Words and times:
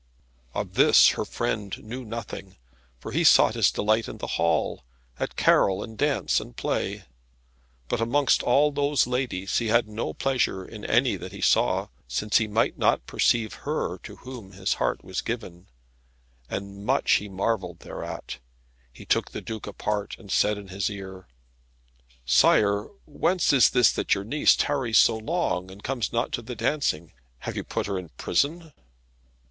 Of 0.55 0.73
this 0.73 1.09
her 1.09 1.25
friend 1.25 1.77
knew 1.83 2.03
nothing, 2.03 2.55
for 2.99 3.11
he 3.11 3.23
sought 3.23 3.53
his 3.53 3.69
delight 3.69 4.07
in 4.07 4.17
the 4.17 4.25
hall, 4.41 4.83
at 5.19 5.35
carol 5.35 5.83
and 5.83 5.95
dance 5.95 6.39
and 6.39 6.57
play. 6.57 7.03
But 7.87 8.01
amongst 8.01 8.41
all 8.41 8.71
those 8.71 9.05
ladies 9.05 9.59
he 9.59 9.67
had 9.67 9.87
no 9.87 10.15
pleasure 10.15 10.65
in 10.65 10.83
any 10.83 11.17
that 11.17 11.33
he 11.33 11.39
saw, 11.41 11.89
since 12.07 12.37
he 12.39 12.47
might 12.47 12.79
not 12.79 13.05
perceive 13.05 13.53
her 13.61 13.99
to 13.99 14.15
whom 14.15 14.53
his 14.53 14.73
heart 14.81 15.03
was 15.03 15.21
given, 15.21 15.67
and 16.49 16.83
much 16.83 17.11
he 17.17 17.29
marvelled 17.29 17.81
thereat. 17.81 18.39
He 18.91 19.05
took 19.05 19.29
the 19.29 19.39
Duke 19.41 19.67
apart, 19.67 20.15
and 20.17 20.31
said 20.31 20.57
in 20.57 20.69
his 20.69 20.89
ear, 20.89 21.27
"Sire, 22.25 22.87
whence 23.05 23.53
is 23.53 23.69
this 23.69 23.91
that 23.91 24.15
your 24.15 24.23
niece 24.23 24.55
tarries 24.55 24.97
so 24.97 25.15
long, 25.17 25.69
and 25.69 25.83
comes 25.83 26.11
not 26.11 26.31
to 26.31 26.41
the 26.41 26.55
dancing? 26.55 27.13
Have 27.41 27.55
you 27.55 27.63
put 27.63 27.85
her 27.85 27.99
in 27.99 28.09
prison?" 28.17 28.73